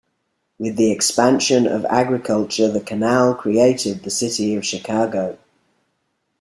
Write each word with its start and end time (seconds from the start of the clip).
With 0.57 0.77
the 0.77 0.89
expansion 0.91 1.67
of 1.67 1.85
agriculture, 1.85 2.67
the 2.67 2.81
canal 2.81 3.35
created 3.35 4.01
the 4.01 4.09
city 4.09 4.55
of 4.55 4.65
Chicago. 4.65 5.37